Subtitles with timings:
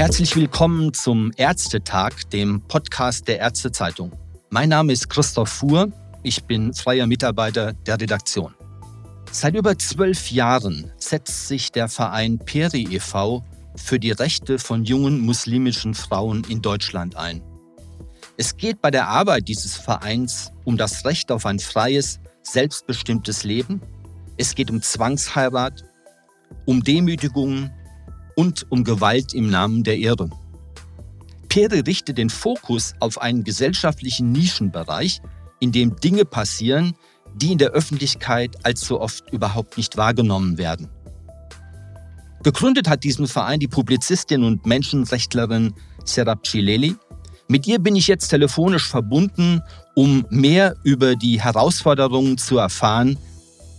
[0.00, 4.12] Herzlich willkommen zum Ärztetag, dem Podcast der Ärztezeitung.
[4.48, 5.92] Mein Name ist Christoph Fuhr,
[6.22, 8.54] ich bin freier Mitarbeiter der Redaktion.
[9.30, 13.44] Seit über zwölf Jahren setzt sich der Verein Peri e.V.
[13.76, 17.42] für die Rechte von jungen muslimischen Frauen in Deutschland ein.
[18.38, 23.82] Es geht bei der Arbeit dieses Vereins um das Recht auf ein freies, selbstbestimmtes Leben.
[24.38, 25.84] Es geht um Zwangsheirat,
[26.64, 27.70] um Demütigungen
[28.36, 30.30] und um Gewalt im Namen der Ehre.
[31.48, 35.20] Pere richtet den Fokus auf einen gesellschaftlichen Nischenbereich,
[35.58, 36.94] in dem Dinge passieren,
[37.34, 40.88] die in der Öffentlichkeit allzu oft überhaupt nicht wahrgenommen werden.
[42.42, 45.74] Gegründet hat diesen Verein die Publizistin und Menschenrechtlerin
[46.04, 46.96] Serap Chileli.
[47.48, 49.60] Mit ihr bin ich jetzt telefonisch verbunden,
[49.94, 53.18] um mehr über die Herausforderungen zu erfahren,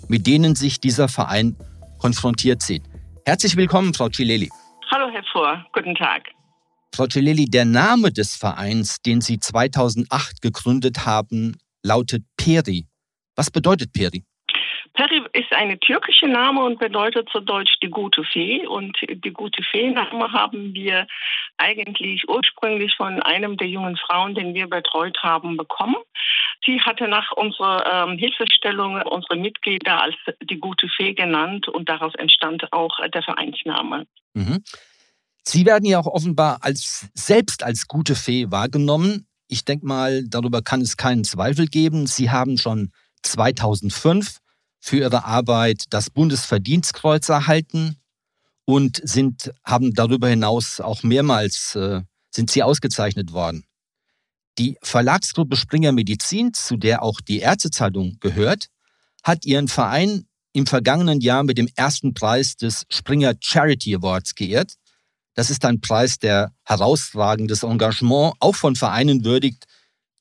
[0.07, 1.55] mit denen sich dieser Verein
[1.97, 2.83] konfrontiert sieht.
[3.31, 4.49] Herzlich willkommen, Frau Chileli.
[4.91, 5.65] Hallo, Herr Fuhr.
[5.71, 6.31] Guten Tag.
[6.93, 12.87] Frau Chileli, der Name des Vereins, den Sie 2008 gegründet haben, lautet Peri.
[13.37, 14.25] Was bedeutet Peri?
[14.95, 18.67] Peri ist eine türkische Name und bedeutet zu Deutsch die gute Fee.
[18.67, 21.07] Und die gute Fee-Name haben wir
[21.57, 25.95] eigentlich ursprünglich von einem der jungen Frauen, den wir betreut haben, bekommen.
[26.65, 32.13] Sie hatte nach unserer ähm, Hilfestellung unsere Mitglieder als die gute Fee genannt und daraus
[32.15, 34.05] entstand auch der Vereinsname.
[34.33, 34.63] Mhm.
[35.43, 39.27] Sie werden ja auch offenbar als selbst als gute Fee wahrgenommen.
[39.47, 42.05] Ich denke mal, darüber kann es keinen Zweifel geben.
[42.05, 42.91] Sie haben schon
[43.23, 44.37] 2005
[44.79, 47.97] für ihre Arbeit das Bundesverdienstkreuz erhalten
[48.65, 53.65] und sind, haben darüber hinaus auch mehrmals äh, sind sie ausgezeichnet worden.
[54.57, 58.67] Die Verlagsgruppe Springer Medizin, zu der auch die Ärztezeitung gehört,
[59.23, 64.75] hat ihren Verein im vergangenen Jahr mit dem ersten Preis des Springer Charity Awards geehrt.
[65.33, 69.65] Das ist ein Preis, der herausragendes Engagement auch von Vereinen würdigt,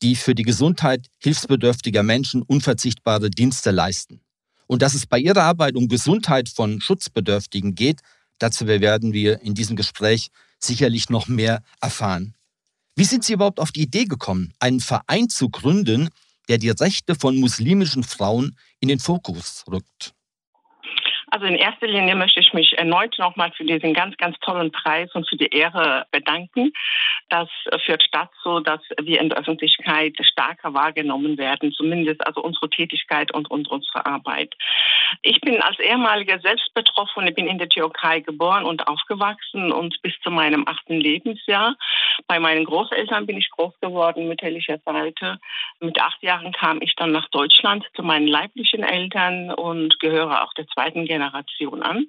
[0.03, 4.21] die für die Gesundheit hilfsbedürftiger Menschen unverzichtbare Dienste leisten.
[4.67, 8.01] Und dass es bei ihrer Arbeit um Gesundheit von Schutzbedürftigen geht,
[8.39, 10.29] dazu werden wir in diesem Gespräch
[10.61, 12.35] sicherlich noch mehr erfahren.
[13.01, 16.11] Wie sind Sie überhaupt auf die Idee gekommen, einen Verein zu gründen,
[16.51, 20.13] der die Rechte von muslimischen Frauen in den Fokus rückt?
[21.31, 25.09] Also in erster Linie möchte ich mich erneut nochmal für diesen ganz, ganz tollen Preis
[25.15, 26.73] und für die Ehre bedanken.
[27.29, 27.49] Das
[27.85, 33.49] führt dazu, dass wir in der Öffentlichkeit stärker wahrgenommen werden, zumindest also unsere Tätigkeit und
[33.49, 34.55] unsere Arbeit.
[35.23, 40.31] Ich bin als ehemaliger Selbstbetroffene, bin in der Türkei geboren und aufgewachsen und bis zu
[40.31, 41.77] meinem achten Lebensjahr.
[42.27, 45.39] Bei meinen Großeltern bin ich groß geworden mütterlicher Seite.
[45.79, 50.53] Mit acht Jahren kam ich dann nach Deutschland zu meinen leiblichen Eltern und gehöre auch
[50.55, 52.07] der zweiten Generation Generation an.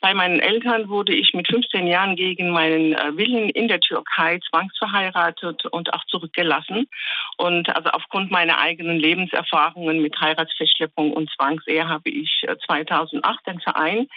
[0.00, 4.40] Bei meinen Eltern wurde ich mit 15 Jahren gegen meinen äh, Willen in der Türkei
[4.50, 6.88] zwangsverheiratet und auch zurückgelassen.
[7.36, 13.60] Und also aufgrund meiner eigenen Lebenserfahrungen mit Heiratsverschleppung und Zwangsehe habe ich 2008 äh, den
[13.60, 14.08] Verein,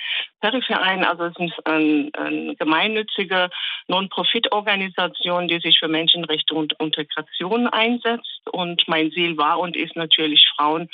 [0.42, 3.50] Periverein, also es ist eine, eine gemeinnützige
[3.88, 8.42] Non-Profit-Organisation, die sich für Menschenrechte und Integration einsetzt.
[8.52, 10.90] Und mein Ziel war und ist natürlich Frauen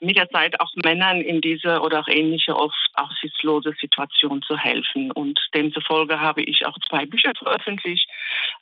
[0.00, 5.10] mit der Zeit auch Männern in diese oder auch ähnliche oft aussichtslose Situation zu helfen.
[5.10, 8.08] Und demzufolge habe ich auch zwei Bücher veröffentlicht.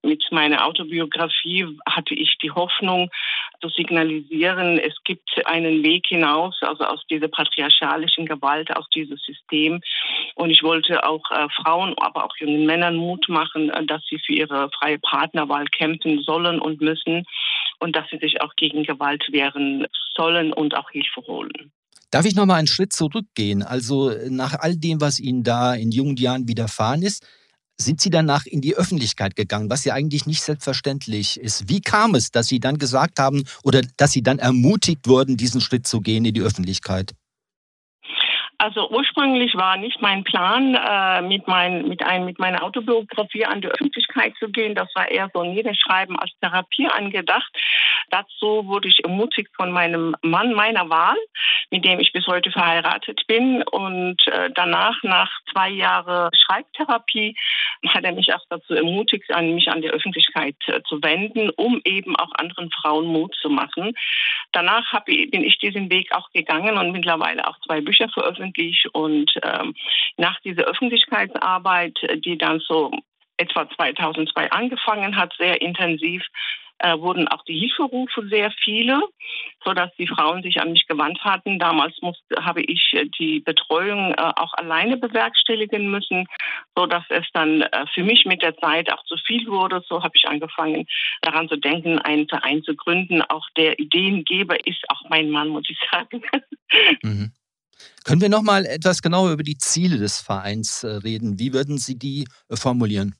[0.02, 3.10] Mit meiner Autobiografie hatte ich die Hoffnung
[3.60, 9.80] zu signalisieren, es gibt einen Weg hinaus, also aus dieser patriarchalischen Gewalt, aus diesem System.
[10.34, 14.18] Und ich wollte auch äh, Frauen, aber auch jungen Männern Mut machen, äh, dass sie
[14.18, 17.24] für ihre freie Partnerwahl kämpfen sollen und müssen
[17.78, 19.86] und dass sie sich auch gegen Gewalt wehren
[20.16, 21.72] sollen und auch Hilfe holen.
[22.12, 23.62] Darf ich noch mal einen Schritt zurückgehen?
[23.62, 27.24] Also nach all dem, was Ihnen da in jungen Jahren widerfahren ist,
[27.80, 31.70] sind Sie danach in die Öffentlichkeit gegangen, was ja eigentlich nicht selbstverständlich ist.
[31.70, 35.62] Wie kam es, dass Sie dann gesagt haben oder dass Sie dann ermutigt wurden, diesen
[35.62, 37.14] Schritt zu gehen in die Öffentlichkeit?
[38.62, 43.60] Also ursprünglich war nicht mein Plan, äh, mit, mein, mit, ein, mit meiner Autobiografie an
[43.60, 44.76] die Öffentlichkeit zu gehen.
[44.76, 47.52] Das war eher so ein Niederschreiben als Therapie angedacht.
[48.10, 51.16] Dazu wurde ich ermutigt von meinem Mann meiner Wahl,
[51.72, 53.64] mit dem ich bis heute verheiratet bin.
[53.64, 57.34] Und äh, danach, nach zwei Jahren Schreibtherapie,
[57.88, 61.80] hat er mich auch dazu ermutigt, an mich an die Öffentlichkeit äh, zu wenden, um
[61.84, 63.94] eben auch anderen Frauen Mut zu machen.
[64.52, 68.86] Danach hab, bin ich diesen Weg auch gegangen und mittlerweile auch zwei Bücher veröffentlicht öffentlich.
[68.92, 69.74] Und ähm,
[70.16, 72.90] nach dieser Öffentlichkeitsarbeit, die dann so
[73.36, 76.22] etwa 2002 angefangen hat, sehr intensiv,
[76.78, 79.00] äh, wurden auch die Hilferufe sehr viele,
[79.64, 81.58] sodass die Frauen sich an mich gewandt hatten.
[81.58, 86.26] Damals musste, habe ich die Betreuung äh, auch alleine bewerkstelligen müssen,
[86.76, 89.82] sodass es dann äh, für mich mit der Zeit auch zu viel wurde.
[89.88, 90.86] So habe ich angefangen,
[91.20, 93.22] daran zu denken, einen Verein zu gründen.
[93.22, 96.22] Auch der Ideengeber ist auch mein Mann, muss ich sagen.
[97.02, 97.32] Mhm.
[98.04, 101.38] Können wir noch mal etwas genauer über die Ziele des Vereins äh, reden?
[101.38, 103.14] Wie würden Sie die äh, formulieren?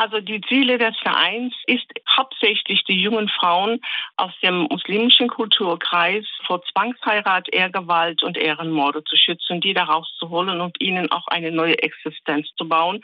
[0.00, 3.80] Also die Ziele des Vereins ist hauptsächlich die jungen Frauen
[4.16, 10.80] aus dem muslimischen Kulturkreis vor Zwangsheirat, Ehrgewalt und Ehrenmorde zu schützen, die da rauszuholen und
[10.80, 13.02] ihnen auch eine neue Existenz zu bauen,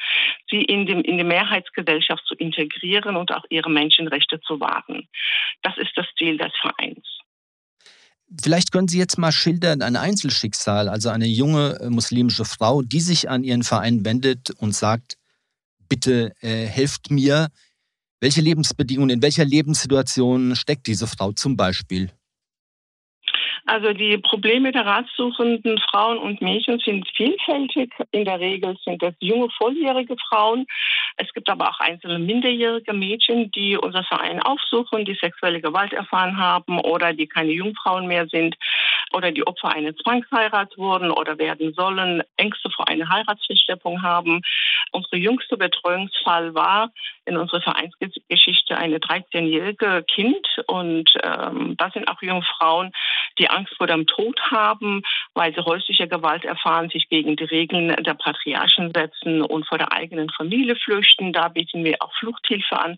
[0.48, 5.06] sie in, dem, in die Mehrheitsgesellschaft zu integrieren und auch ihre Menschenrechte zu wahren.
[5.60, 7.15] Das ist das Ziel des Vereins.
[8.40, 13.00] Vielleicht können Sie jetzt mal schildern ein Einzelschicksal, also eine junge äh, muslimische Frau, die
[13.00, 15.16] sich an ihren Verein wendet und sagt,
[15.88, 17.48] bitte äh, helft mir.
[18.20, 22.10] Welche Lebensbedingungen, in welcher Lebenssituation steckt diese Frau zum Beispiel?
[23.66, 27.92] Also die Probleme der ratsuchenden Frauen und Mädchen sind vielfältig.
[28.12, 30.66] In der Regel sind es junge, volljährige Frauen.
[31.16, 36.38] Es gibt aber auch einzelne minderjährige Mädchen, die unser Verein aufsuchen, die sexuelle Gewalt erfahren
[36.38, 38.56] haben oder die keine Jungfrauen mehr sind
[39.12, 44.42] oder die Opfer einer Zwangsheirat wurden oder werden sollen, Ängste vor einer Heiratsverschleppung haben.
[44.92, 46.90] Unsere jüngste Betreuungsfall war
[47.24, 52.92] in unserer Vereinsgeschichte eine 13-jährige Kind und ähm, das sind auch junge Frauen,
[53.38, 55.02] die Angst vor dem Tod haben,
[55.34, 59.92] weil sie häusliche Gewalt erfahren, sich gegen die Regeln der Patriarchen setzen und vor der
[59.92, 61.32] eigenen Familie flüchten.
[61.32, 62.96] Da bieten wir auch Fluchthilfe an.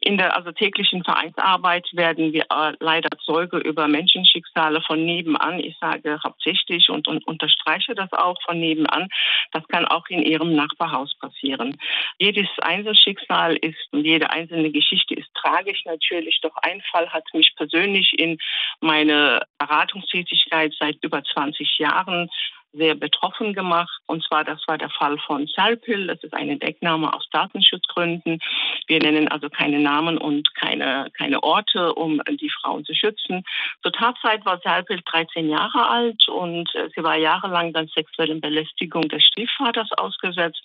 [0.00, 5.60] In der also täglichen Vereinsarbeit werden wir äh, leider Zeuge über Menschenschicksale von nebenan.
[5.60, 9.08] Ich sage hauptsächlich und, und unterstreiche das auch von nebenan.
[9.52, 11.76] Das kann auch in Ihrem Nachbarhaus passieren.
[12.18, 16.40] Jedes Einzelschicksal ist und jede einzelne Geschichte ist tragisch natürlich.
[16.40, 18.38] Doch ein Fall hat mich persönlich in
[18.80, 22.30] meine Beratungstätigkeit seit über 20 Jahren
[22.72, 23.90] sehr betroffen gemacht.
[24.06, 26.06] Und zwar, das war der Fall von Salpil.
[26.06, 28.40] Das ist eine Deckname aus Datenschutzgründen.
[28.86, 33.44] Wir nennen also keine Namen und keine, keine Orte, um die Frauen zu schützen.
[33.82, 39.02] Zur Tatzeit war Salpil 13 Jahre alt und äh, sie war jahrelang dann sexuellen Belästigung
[39.08, 40.62] des Stiefvaters ausgesetzt.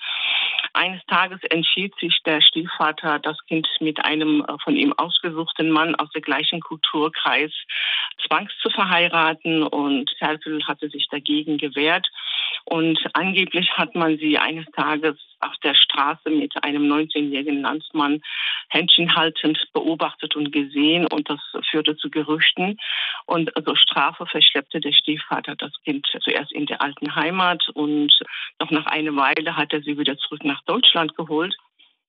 [0.73, 5.95] Eines Tages entschied sich der Stiefvater, das Kind mit einem äh, von ihm ausgesuchten Mann
[5.95, 7.51] aus dem gleichen Kulturkreis
[8.27, 12.09] zwangs zu verheiraten und Salpil hatte sich dagegen gewehrt erklärt.
[12.65, 18.21] Und angeblich hat man sie eines Tages auf der Straße mit einem 19-jährigen Landsmann
[18.69, 21.05] händchenhaltend beobachtet und gesehen.
[21.07, 22.79] Und das führte zu Gerüchten.
[23.25, 27.67] Und also Strafe verschleppte der Stiefvater das Kind zuerst in der alten Heimat.
[27.73, 28.17] Und
[28.61, 31.55] noch nach einer Weile hat er sie wieder zurück nach Deutschland geholt.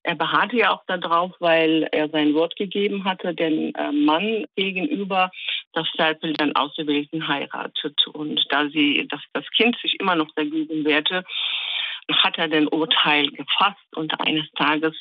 [0.06, 5.30] Er beharrte ja auch darauf, weil er sein Wort gegeben hatte, den äh, Mann gegenüber,
[5.74, 8.06] dass Salpel dann Auserwählten heiratet.
[8.08, 11.24] Und da sie, dass das Kind sich immer noch dagegen wehrte,
[12.12, 14.94] hat er den Urteil gefasst und eines Tages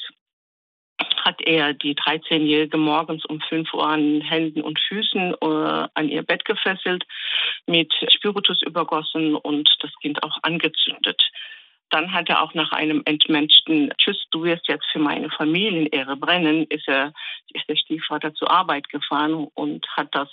[1.24, 6.24] hat er die 13-Jährige morgens um 5 Uhr an Händen und Füßen äh, an ihr
[6.24, 7.04] Bett gefesselt,
[7.66, 11.22] mit Spiritus übergossen und das Kind auch angezündet.
[11.94, 16.66] Dann hat er auch nach einem entmenschten Tschüss, du wirst jetzt für meine Familienehre brennen,
[16.69, 17.13] ist, er,
[17.54, 20.28] ist der Stiefvater zur Arbeit gefahren und hat das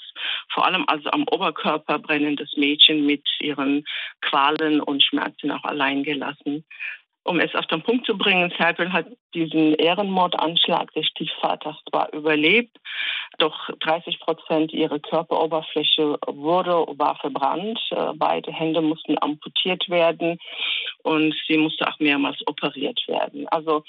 [0.55, 3.85] vor allem also am Oberkörper brennendes Mädchen mit ihren
[4.23, 6.64] Qualen und Schmerzen auch allein gelassen.
[7.25, 12.75] Um es auf den Punkt zu bringen, Serpil hat diesen Ehrenmordanschlag des Stiefvaters zwar überlebt,
[13.39, 17.81] doch 30 Prozent ihrer Körperoberfläche wurde, war verbrannt.
[17.91, 20.39] Äh, beide Hände mussten amputiert werden
[21.03, 23.49] und sie musste auch mehrmals operiert werden.
[23.49, 23.85] Also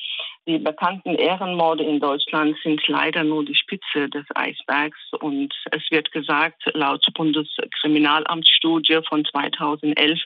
[0.47, 6.11] die bekannten Ehrenmorde in Deutschland sind leider nur die Spitze des Eisbergs und es wird
[6.11, 10.19] gesagt, laut Bundeskriminalamtsstudie von 2011,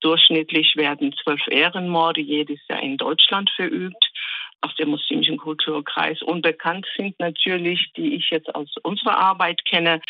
[0.00, 4.07] durchschnittlich werden zwölf Ehrenmorde jedes Jahr in Deutschland verübt
[4.60, 6.22] aus dem muslimischen Kulturkreis.
[6.22, 10.00] Unbekannt sind natürlich, die ich jetzt aus unserer Arbeit kenne,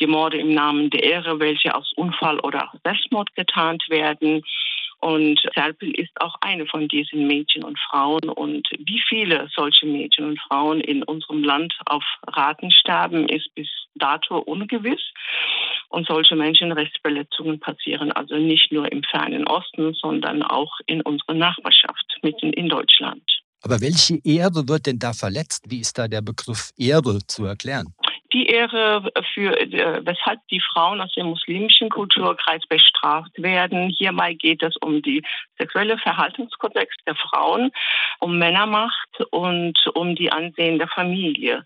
[0.00, 4.42] die Morde im Namen der Ehre, welche aus Unfall oder aus Selbstmord getarnt werden.
[5.00, 8.28] Und Serpil ist auch eine von diesen Mädchen und Frauen.
[8.28, 13.68] Und wie viele solche Mädchen und Frauen in unserem Land auf Raten sterben, ist bis
[13.94, 15.00] dato ungewiss.
[15.88, 22.18] Und solche Menschenrechtsverletzungen passieren also nicht nur im fernen Osten, sondern auch in unserer Nachbarschaft,
[22.22, 23.22] mitten in Deutschland.
[23.62, 25.64] Aber welche Ehre wird denn da verletzt?
[25.68, 27.92] Wie ist da der Begriff Ehre zu erklären?
[28.32, 33.88] die Ehre, für, äh, weshalb die Frauen aus dem muslimischen Kulturkreis bestraft werden.
[33.88, 35.22] Hierbei geht es um die
[35.58, 37.70] sexuelle Verhaltenskodex der Frauen,
[38.20, 41.64] um Männermacht und um die Ansehen der Familie.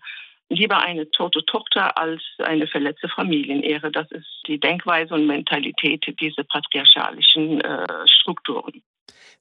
[0.49, 3.91] lieber eine tote Tochter als eine verletzte Familienehre.
[3.91, 8.83] Das ist die Denkweise und Mentalität dieser patriarchalischen äh, Strukturen.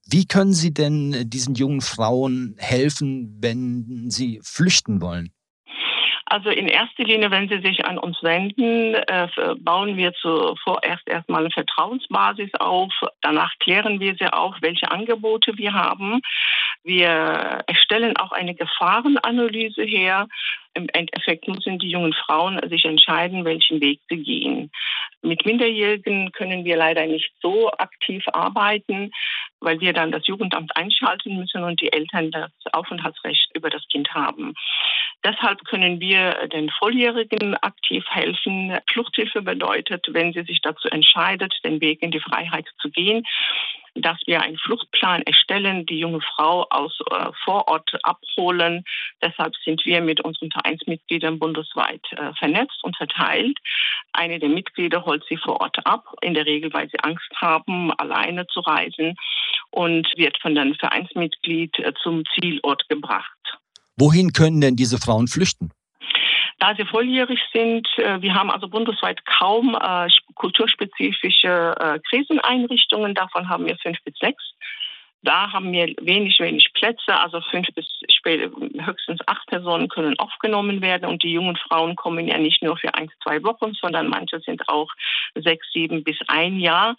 [0.08, 5.32] Wie können Sie denn diesen jungen Frauen helfen, wenn sie flüchten wollen?
[6.32, 9.28] Also in erster Linie, wenn Sie sich an uns wenden, äh,
[9.58, 12.90] bauen wir zuvorerst erstmal eine Vertrauensbasis auf.
[13.20, 16.22] Danach klären wir sie auf, welche Angebote wir haben.
[16.84, 20.26] Wir erstellen auch eine Gefahrenanalyse her.
[20.72, 24.70] Im Endeffekt müssen die jungen Frauen sich entscheiden, welchen Weg sie gehen.
[25.20, 29.10] Mit Minderjährigen können wir leider nicht so aktiv arbeiten,
[29.62, 34.12] weil wir dann das Jugendamt einschalten müssen und die Eltern das Aufenthaltsrecht über das Kind
[34.14, 34.54] haben.
[35.24, 38.76] Deshalb können wir den Volljährigen aktiv helfen.
[38.90, 43.24] Fluchthilfe bedeutet, wenn sie sich dazu entscheidet, den Weg in die Freiheit zu gehen,
[43.94, 48.84] dass wir einen Fluchtplan erstellen, die junge Frau aus äh, vor Ort abholen.
[49.22, 53.58] Deshalb sind wir mit unseren Vereinsmitgliedern bundesweit äh, vernetzt und verteilt.
[54.12, 57.92] Eine der Mitglieder holt sie vor Ort ab, in der Regel, weil sie Angst haben,
[57.92, 59.16] alleine zu reisen
[59.70, 63.58] und wird von dem Vereinsmitglied äh, zum Zielort gebracht.
[63.96, 65.70] Wohin können denn diese Frauen flüchten?
[66.62, 73.16] Da sie volljährig sind, äh, wir haben also bundesweit kaum äh, kulturspezifische äh, Kriseneinrichtungen.
[73.16, 74.44] Davon haben wir fünf bis sechs.
[75.24, 77.86] Da haben wir wenig, wenig Plätze, also fünf bis
[78.24, 81.08] höchstens acht Personen können aufgenommen werden.
[81.08, 84.68] Und die jungen Frauen kommen ja nicht nur für ein, zwei Wochen, sondern manche sind
[84.68, 84.90] auch
[85.36, 86.96] sechs, sieben bis ein Jahr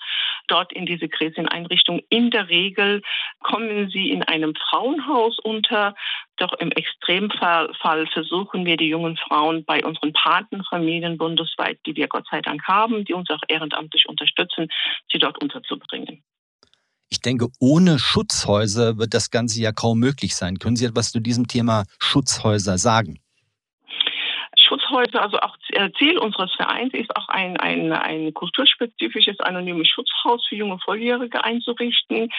[0.48, 2.02] dort in diese Kriseneinrichtung.
[2.10, 3.02] In der Regel
[3.42, 5.94] kommen sie in einem Frauenhaus unter.
[6.38, 7.74] Doch im Extremfall
[8.14, 13.06] versuchen wir die jungen Frauen bei unseren Patenfamilien bundesweit, die wir Gott sei Dank haben,
[13.06, 14.70] die uns auch ehrenamtlich unterstützen,
[15.12, 16.24] sie dort unterzubringen.
[17.14, 20.58] Ich denke, ohne Schutzhäuser wird das Ganze ja kaum möglich sein.
[20.58, 23.20] Können Sie etwas zu diesem Thema Schutzhäuser sagen?
[24.58, 30.44] Schutzhäuser, also auch äh, Ziel unseres Vereins ist auch ein, ein, ein kulturspezifisches anonymes Schutzhaus
[30.50, 32.30] für junge Volljährige einzurichten.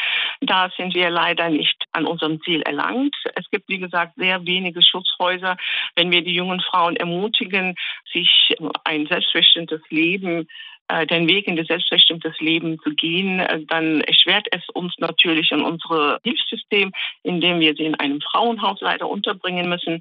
[0.41, 3.15] Da sind wir leider nicht an unserem Ziel erlangt.
[3.37, 5.57] Es gibt, wie gesagt, sehr wenige Schutzhäuser.
[5.95, 7.77] Wenn wir die jungen Frauen ermutigen,
[8.13, 10.49] sich ein selbstbestimmtes Leben
[11.07, 15.63] den Weg in das selbstbestimmtes Leben zu gehen, äh, dann erschwert es uns natürlich an
[15.63, 20.01] unser Hilfssystem, indem wir sie in einem Frauenhaus leider unterbringen müssen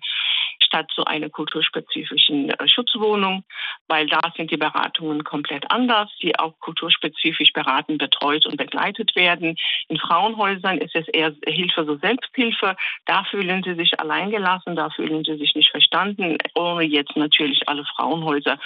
[0.74, 3.44] statt zu einer kulturspezifischen äh, Schutzwohnung,
[3.88, 9.56] weil da sind die Beratungen komplett anders, die auch kulturspezifisch beraten, betreut und begleitet werden.
[9.88, 12.76] In Frauenhäusern ist es eher Hilfe, so Selbsthilfe.
[13.06, 17.86] Da fühlen sie sich alleingelassen, da fühlen sie sich nicht verstanden, ohne jetzt natürlich alle
[17.96, 18.58] Frauenhäuser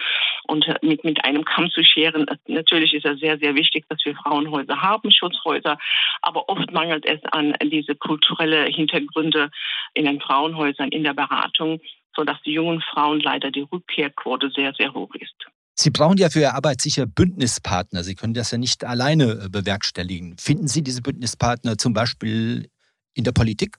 [0.48, 2.26] und mit, mit einem Kamm zu scheren.
[2.48, 5.78] Natürlich ist es sehr, sehr wichtig, dass wir Frauenhäuser haben, Schutzhäuser,
[6.22, 9.52] aber oft mangelt es an diese kulturelle Hintergründe
[9.94, 11.82] in den Frauenhäusern, in der Beratung
[12.18, 15.48] sodass die jungen Frauen leider die Rückkehrquote sehr, sehr hoch ist.
[15.80, 18.04] Sie brauchen ja für Ihre Arbeit sicher Bündnispartner.
[18.04, 20.36] Sie können das ja nicht alleine äh, bewerkstelligen.
[20.40, 22.68] Finden Sie diese Bündnispartner zum Beispiel
[23.14, 23.78] in der Politik?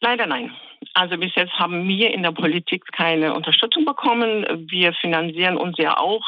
[0.00, 0.50] Leider nein.
[0.94, 4.46] Also bis jetzt haben wir in der Politik keine Unterstützung bekommen.
[4.70, 6.24] Wir finanzieren uns ja auch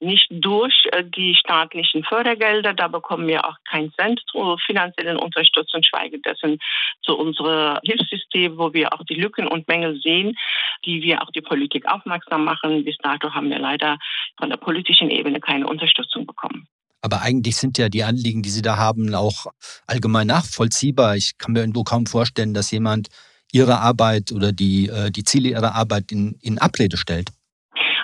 [0.00, 2.74] nicht durch äh, die staatlichen Fördergelder.
[2.74, 6.58] Da bekommen wir auch keinen Cent zur finanziellen Unterstützung, schweige dessen
[7.02, 10.36] zu unserem Hilfssystem, wo wir auch die Lücken und Mängel sehen,
[10.84, 12.84] die wir auch die Politik aufmerksam machen.
[12.84, 13.98] Bis dato haben wir leider
[14.38, 16.66] von der politischen Ebene keine Unterstützung bekommen.
[17.02, 19.46] Aber eigentlich sind ja die Anliegen, die Sie da haben, auch
[19.86, 21.16] allgemein nachvollziehbar.
[21.16, 23.08] Ich kann mir irgendwo kaum vorstellen, dass jemand
[23.52, 27.30] Ihre Arbeit oder die, äh, die Ziele Ihrer Arbeit in, in Abrede stellt.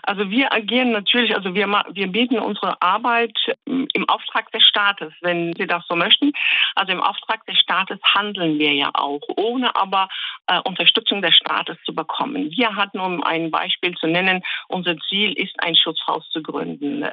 [0.06, 3.36] Also wir agieren natürlich, also wir, wir bieten unsere Arbeit
[3.66, 6.32] ähm, im Auftrag des Staates, wenn Sie das so möchten.
[6.76, 10.08] Also im Auftrag des Staates handeln wir ja auch, ohne aber
[10.46, 12.50] äh, Unterstützung des Staates zu bekommen.
[12.52, 17.04] Wir hatten, um ein Beispiel zu nennen, unser Ziel ist, ein Schutzhaus zu gründen.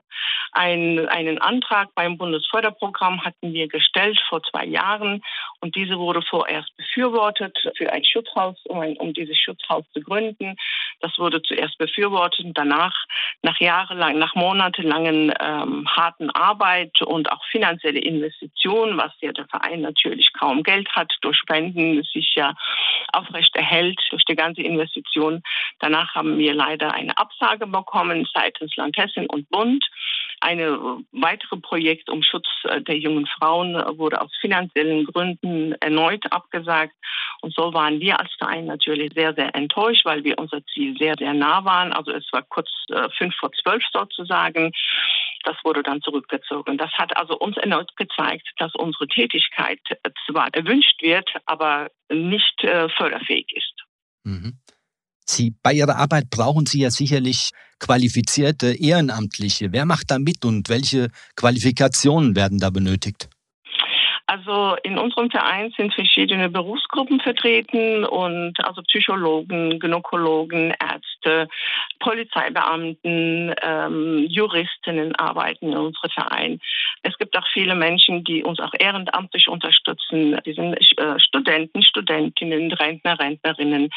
[0.52, 5.24] Ein, einen Antrag beim Bundesförderprogramm hatten wir gestellt vor zwei Jahren
[5.62, 10.56] und diese wurde vorerst befürwortet für ein Schutzhaus, um, ein, um dieses Schutzhaus zu gründen.
[11.04, 13.06] Das wurde zuerst befürwortet danach nach,
[13.42, 19.82] nach jahrelang, nach monatelangen ähm, harten Arbeit und auch finanzielle Investitionen, was ja der Verein
[19.82, 22.54] natürlich kaum Geld hat, durch Spenden sich ja
[23.12, 25.44] aufrecht erhält, durch die ganze Investition.
[25.80, 29.84] Danach haben wir leider eine Absage bekommen seitens Land Hessen und Bund.
[30.44, 36.94] Eine weitere Projekt um Schutz äh, der jungen Frauen wurde aus finanziellen Gründen erneut abgesagt.
[37.42, 41.16] Und so waren wir als Verein natürlich sehr, sehr enttäuscht, weil wir unser Ziel sehr,
[41.18, 41.94] sehr nah waren.
[41.94, 44.74] Also es war kurz äh, fünf vor zwölf sozusagen.
[45.44, 46.78] Das wurde dann zurückgezogen.
[46.78, 49.80] Das hat also uns erneut gezeigt, dass unsere Tätigkeit
[50.28, 53.84] zwar erwünscht wird, aber nicht äh, förderfähig ist.
[54.26, 54.60] Mhm.
[55.30, 59.72] Sie, bei Ihrer Arbeit brauchen Sie ja sicherlich qualifizierte Ehrenamtliche.
[59.72, 63.30] Wer macht da mit und welche Qualifikationen werden da benötigt?
[64.34, 71.48] Also in unserem Verein sind verschiedene Berufsgruppen vertreten und also Psychologen, Gynäkologen, Ärzte,
[72.00, 76.60] Polizeibeamten, ähm, Juristinnen arbeiten in unserem Verein.
[77.04, 80.40] Es gibt auch viele Menschen, die uns auch ehrenamtlich unterstützen.
[80.48, 83.92] Die sind äh, Studenten, Studentinnen, Rentner, Rentnerinnen.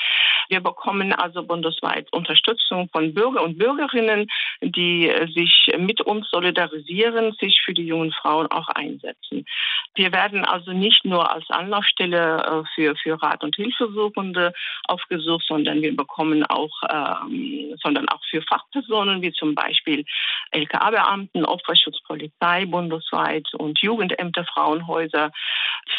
[0.50, 4.28] Wir bekommen also bundesweit Unterstützung von Bürger und Bürgerinnen,
[4.60, 9.46] die sich mit uns solidarisieren, sich für die jungen Frauen auch einsetzen.
[9.96, 14.52] Wir werden also nicht nur als Anlaufstelle äh, für, für Rat- und Hilfesuchende
[14.88, 20.04] aufgesucht, sondern wir bekommen auch, ähm, sondern auch für Fachpersonen wie zum Beispiel
[20.52, 25.32] LKA-Beamten, Opferschutzpolizei bundesweit und Jugendämter, Frauenhäuser,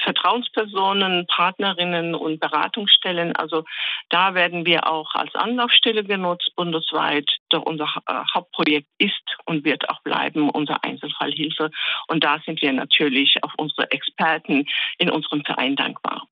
[0.04, 3.36] Vertrauenspersonen, Partnerinnen und Beratungsstellen.
[3.36, 3.64] Also
[4.10, 7.30] da werden wir auch als Anlaufstelle genutzt bundesweit.
[7.50, 9.14] Doch unser äh, Hauptprojekt ist
[9.46, 11.72] und wird auch bleiben unser Einzelfallhilfe.
[12.08, 14.66] Und da sind wir natürlich auf unsere Experten
[14.98, 16.28] in unserem Verein dankbar.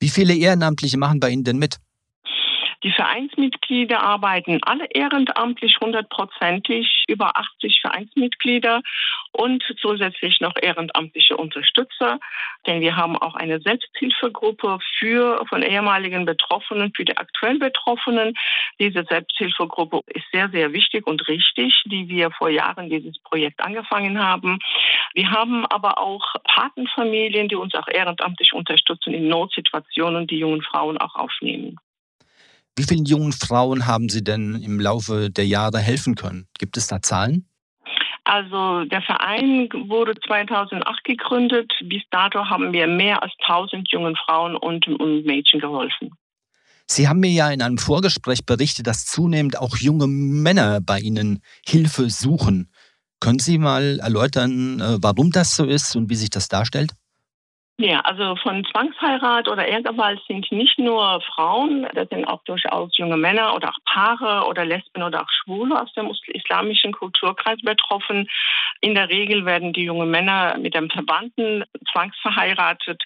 [0.00, 1.76] Wie viele Ehrenamtliche machen bei Ihnen denn mit?
[2.82, 8.80] Die Vereinsmitglieder arbeiten alle ehrenamtlich hundertprozentig, über 80 Vereinsmitglieder
[9.40, 12.18] und zusätzlich noch ehrenamtliche Unterstützer.
[12.66, 18.34] Denn wir haben auch eine Selbsthilfegruppe für von ehemaligen Betroffenen, für die aktuell Betroffenen.
[18.78, 24.22] Diese Selbsthilfegruppe ist sehr, sehr wichtig und richtig, die wir vor Jahren dieses Projekt angefangen
[24.22, 24.58] haben.
[25.14, 30.98] Wir haben aber auch Patenfamilien, die uns auch ehrenamtlich unterstützen in Notsituationen, die jungen Frauen
[30.98, 31.78] auch aufnehmen.
[32.76, 36.46] Wie vielen jungen Frauen haben Sie denn im Laufe der Jahre helfen können?
[36.58, 37.49] Gibt es da Zahlen?
[38.30, 41.72] Also der Verein wurde 2008 gegründet.
[41.82, 44.86] Bis dato haben wir mehr als 1000 jungen Frauen und,
[45.26, 46.12] Mädchen geholfen.
[46.86, 51.42] Sie haben mir ja in einem Vorgespräch berichtet, dass zunehmend auch junge Männer bei Ihnen
[51.66, 52.70] Hilfe suchen.
[53.18, 56.92] Können Sie mal erläutern, äh, warum das so ist und wie sich das darstellt?
[57.82, 63.16] Ja, also von Zwangsheirat oder Ehrgewalt sind nicht nur Frauen, das sind auch durchaus junge
[63.16, 68.28] Männer oder auch Paare oder Lesben oder auch Schwule aus dem islamischen Kulturkreis betroffen.
[68.82, 73.02] In der Regel werden die jungen Männer mit einem Verbanden zwangsverheiratet.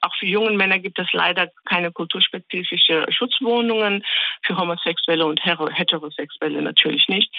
[0.00, 4.02] Auch für junge Männer gibt es leider keine kulturspezifische Schutzwohnungen,
[4.40, 7.30] für Homosexuelle und Heterosexuelle natürlich nicht.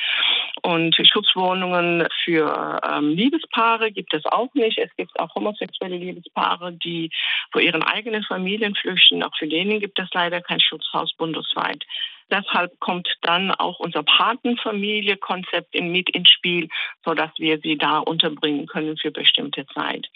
[0.61, 4.77] Und Schutzwohnungen für ähm, Liebespaare gibt es auch nicht.
[4.77, 7.11] Es gibt auch homosexuelle Liebespaare, die
[7.51, 9.23] vor ihren eigenen Familien flüchten.
[9.23, 11.83] Auch für denen gibt es leider kein Schutzhaus bundesweit.
[12.31, 16.69] Deshalb kommt dann auch unser Patenfamilie-Konzept mit ins Spiel,
[17.03, 20.07] sodass wir sie da unterbringen können für bestimmte Zeit.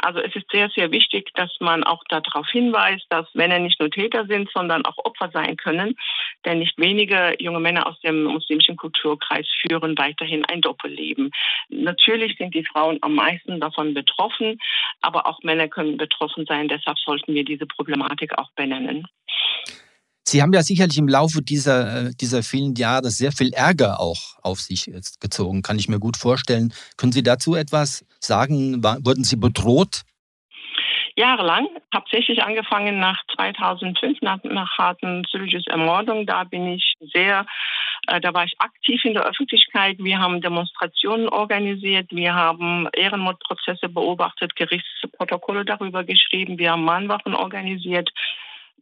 [0.00, 3.90] Also es ist sehr, sehr wichtig, dass man auch darauf hinweist, dass Männer nicht nur
[3.90, 5.96] Täter sind, sondern auch Opfer sein können.
[6.44, 11.30] Denn nicht wenige junge Männer aus dem muslimischen Kulturkreis führen weiterhin ein Doppelleben.
[11.68, 14.58] Natürlich sind die Frauen am meisten davon betroffen,
[15.00, 16.68] aber auch Männer können betroffen sein.
[16.68, 19.06] Deshalb sollten wir diese Problematik auch benennen.
[20.34, 24.34] Sie haben ja sicherlich im Laufe dieser, äh, dieser vielen Jahre sehr viel Ärger auch
[24.42, 26.72] auf sich gezogen, kann ich mir gut vorstellen.
[26.96, 28.82] Können Sie dazu etwas sagen?
[28.82, 30.02] Wurden Sie bedroht?
[31.14, 36.26] Jahrelang, hauptsächlich angefangen nach 2005, nach, nach harten Sylges Ermordung.
[36.26, 37.46] Da bin ich sehr,
[38.08, 39.98] äh, da war ich aktiv in der Öffentlichkeit.
[40.00, 48.10] Wir haben Demonstrationen organisiert, wir haben Ehrenmordprozesse beobachtet, Gerichtsprotokolle darüber geschrieben, wir haben Mahnwachen organisiert.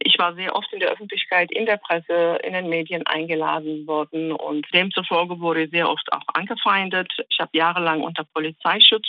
[0.05, 4.33] Ich war sehr oft in der Öffentlichkeit, in der Presse, in den Medien eingeladen worden
[4.33, 7.09] und demzufolge wurde sehr oft auch angefeindet.
[7.29, 9.07] Ich habe jahrelang unter Polizeischutz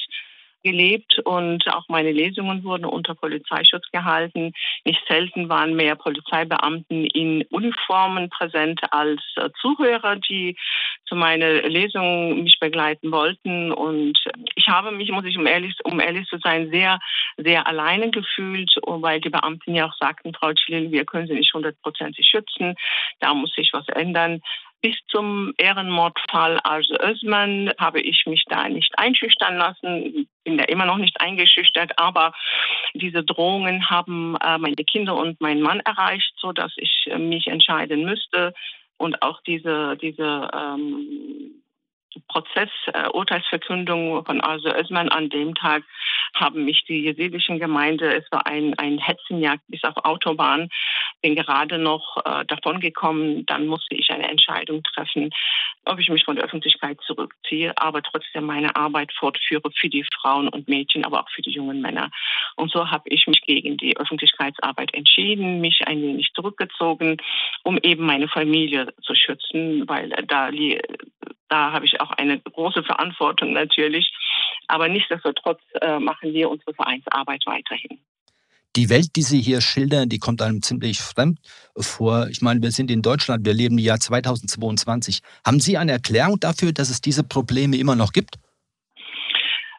[0.65, 4.53] gelebt und auch meine Lesungen wurden unter Polizeischutz gehalten.
[4.85, 10.57] Nicht selten waren mehr Polizeibeamten in Uniformen präsent als äh, Zuhörer, die
[11.07, 13.71] zu meiner Lesung mich begleiten wollten.
[13.73, 14.19] Und
[14.57, 16.99] ich habe mich, muss ich um ehrlich, um ehrlich zu sein, sehr,
[17.37, 21.53] sehr alleine gefühlt, weil die Beamten ja auch sagten, Frau Chilil, wir können Sie nicht
[21.53, 22.75] hundertprozentig schützen,
[23.21, 24.41] da muss sich was ändern.
[24.85, 30.85] Bis zum Ehrenmordfall also Özman habe ich mich da nicht einschüchtern lassen, bin da immer
[30.85, 32.35] noch nicht eingeschüchtert, aber
[32.93, 37.47] diese Drohungen haben äh, meine Kinder und meinen Mann erreicht, so dass ich äh, mich
[37.47, 38.53] entscheiden müsste.
[38.99, 41.64] Und auch diese diese ähm,
[42.29, 45.85] Prozess, äh, Urteilsverkündung von Arzu Özman an dem Tag
[46.35, 50.69] haben mich die jesidischen Gemeinde, es war ein, ein Hetzenjagd bis auf Autobahn,
[51.23, 52.81] bin gerade noch äh, davon
[53.47, 55.31] dann musste ich eine Entscheidung treffen,
[55.85, 60.49] ob ich mich von der Öffentlichkeit zurückziehe, aber trotzdem meine Arbeit fortführe für die Frauen
[60.49, 62.11] und Mädchen, aber auch für die jungen Männer.
[62.57, 67.19] Und so habe ich mich gegen die Öffentlichkeitsarbeit entschieden, mich ein wenig zurückgezogen,
[67.63, 70.51] um eben meine Familie zu schützen, weil da,
[71.55, 74.13] da habe ich auch eine große Verantwortung natürlich.
[74.67, 78.01] Aber nichtsdestotrotz äh, machen wir unsere Vereinsarbeit weiterhin.
[78.75, 81.39] Die Welt, die Sie hier schildern, die kommt einem ziemlich fremd
[81.77, 82.27] vor.
[82.29, 85.21] Ich meine, wir sind in Deutschland, wir leben im Jahr 2022.
[85.47, 88.35] Haben Sie eine Erklärung dafür, dass es diese Probleme immer noch gibt?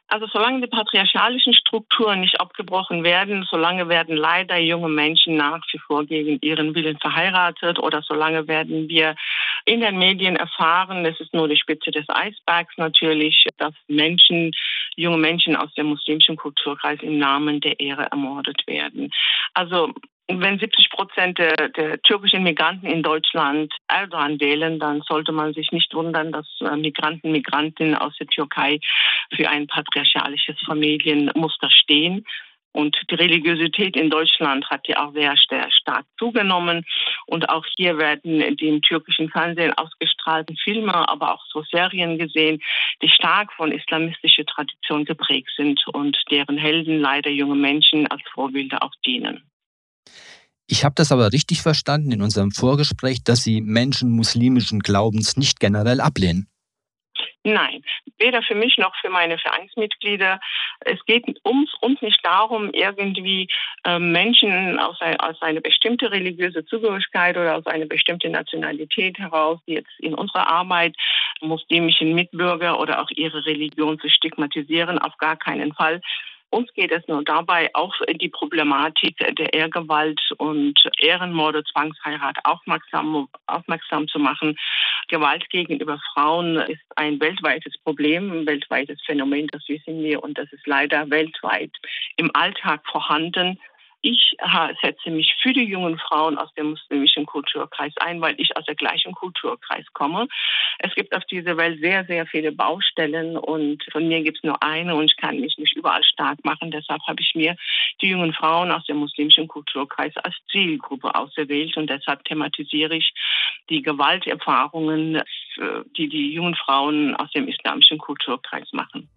[0.07, 5.79] Also solange die patriarchalischen Strukturen nicht abgebrochen werden, solange werden leider junge Menschen nach wie
[5.79, 9.15] vor gegen ihren Willen verheiratet oder solange werden wir
[9.65, 14.51] in den Medien erfahren, das ist nur die Spitze des Eisbergs natürlich, dass Menschen,
[14.95, 19.11] junge Menschen aus dem muslimischen Kulturkreis im Namen der Ehre ermordet werden.
[19.55, 19.91] Also
[20.27, 25.71] wenn 70 Prozent der, der, türkischen Migranten in Deutschland Erdogan wählen, dann sollte man sich
[25.71, 28.79] nicht wundern, dass äh, Migranten, Migrantinnen aus der Türkei
[29.35, 32.25] für ein patriarchalisches Familienmuster stehen.
[32.71, 36.83] Und die Religiosität in Deutschland hat ja auch sehr, stark zugenommen.
[37.25, 42.61] Und auch hier werden die im türkischen Fernsehen ausgestrahlten Filme, aber auch so Serien gesehen,
[43.01, 48.83] die stark von islamistischer Tradition geprägt sind und deren Helden leider junge Menschen als Vorbilder
[48.83, 49.49] auch dienen.
[50.67, 55.59] Ich habe das aber richtig verstanden in unserem Vorgespräch, dass Sie Menschen muslimischen Glaubens nicht
[55.59, 56.47] generell ablehnen.
[57.47, 57.83] Nein,
[58.17, 60.39] weder für mich noch für meine Vereinsmitglieder.
[60.79, 63.47] Es geht uns, uns nicht darum, irgendwie
[63.83, 69.59] äh, Menschen aus, ein, aus einer bestimmten religiösen Zugehörigkeit oder aus einer bestimmten Nationalität heraus,
[69.67, 70.95] die jetzt in unserer Arbeit
[71.39, 76.01] muslimischen Mitbürger oder auch ihre Religion zu stigmatisieren, auf gar keinen Fall.
[76.51, 84.07] Uns geht es nur dabei, auf die Problematik der Ehrgewalt und Ehrenmorde, Zwangsheirat aufmerksam, aufmerksam
[84.07, 84.57] zu machen.
[85.07, 90.51] Gewalt gegenüber Frauen ist ein weltweites Problem, ein weltweites Phänomen, das wissen wir, und das
[90.53, 91.71] ist leider weltweit
[92.15, 93.59] im Alltag vorhanden.
[94.07, 94.37] Ich
[94.83, 98.75] setze mich für die jungen Frauen aus dem muslimischen Kulturkreis ein, weil ich aus der
[98.75, 100.27] gleichen Kulturkreis komme.
[100.77, 104.61] Es gibt auf dieser Welt sehr, sehr viele Baustellen und von mir gibt es nur
[104.61, 106.69] eine und ich kann mich nicht überall stark machen.
[106.69, 107.55] Deshalb habe ich mir
[107.99, 113.11] die jungen Frauen aus dem muslimischen Kulturkreis als Zielgruppe auserwählt und deshalb thematisiere ich
[113.71, 115.23] die Gewalterfahrungen,
[115.97, 119.09] die die jungen Frauen aus dem islamischen Kulturkreis machen.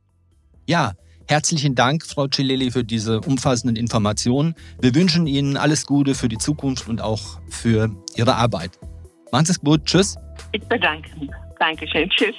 [0.66, 0.92] Ja,
[1.28, 4.54] Herzlichen Dank, Frau Cileli, für diese umfassenden Informationen.
[4.80, 8.70] Wir wünschen Ihnen alles Gute für die Zukunft und auch für Ihre Arbeit.
[9.30, 9.84] Machen Sie es gut.
[9.84, 10.16] Tschüss.
[10.52, 11.28] Ich bedanke mich.
[11.58, 12.08] Dankeschön.
[12.08, 12.34] Tschüss.